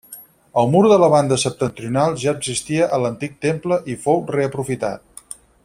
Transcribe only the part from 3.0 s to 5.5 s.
l'antic temple i fou reaprofitat.